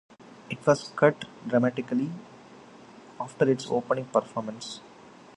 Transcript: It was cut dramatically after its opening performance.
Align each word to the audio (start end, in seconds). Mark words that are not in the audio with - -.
It 0.49 0.65
was 0.65 0.89
cut 0.95 1.25
dramatically 1.47 2.09
after 3.19 3.47
its 3.47 3.67
opening 3.69 4.05
performance. 4.05 4.79